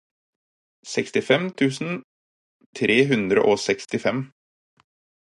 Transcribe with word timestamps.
sekstifem 0.93 1.43
tusen 1.61 1.91
tre 2.79 2.97
hundre 3.11 3.43
og 3.51 3.61
sekstifem 3.65 4.23